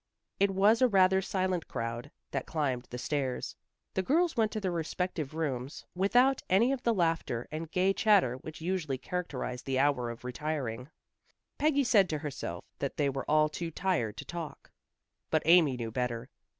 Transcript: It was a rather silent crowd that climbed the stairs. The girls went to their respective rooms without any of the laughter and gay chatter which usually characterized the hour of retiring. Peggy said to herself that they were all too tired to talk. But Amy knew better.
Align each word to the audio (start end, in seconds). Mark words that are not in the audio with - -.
It 0.39 0.49
was 0.49 0.81
a 0.81 0.87
rather 0.87 1.21
silent 1.21 1.67
crowd 1.67 2.09
that 2.31 2.47
climbed 2.47 2.87
the 2.89 2.97
stairs. 2.97 3.55
The 3.93 4.01
girls 4.01 4.35
went 4.35 4.51
to 4.53 4.59
their 4.59 4.71
respective 4.71 5.35
rooms 5.35 5.85
without 5.93 6.41
any 6.49 6.71
of 6.71 6.81
the 6.81 6.91
laughter 6.91 7.47
and 7.51 7.69
gay 7.69 7.93
chatter 7.93 8.37
which 8.37 8.61
usually 8.61 8.97
characterized 8.97 9.67
the 9.67 9.77
hour 9.77 10.09
of 10.09 10.25
retiring. 10.25 10.89
Peggy 11.59 11.83
said 11.83 12.09
to 12.09 12.17
herself 12.17 12.65
that 12.79 12.97
they 12.97 13.09
were 13.09 13.29
all 13.29 13.47
too 13.47 13.69
tired 13.69 14.17
to 14.17 14.25
talk. 14.25 14.71
But 15.29 15.43
Amy 15.45 15.77
knew 15.77 15.91
better. 15.91 16.29